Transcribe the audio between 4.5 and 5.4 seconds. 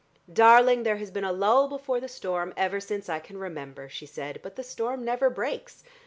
the storm never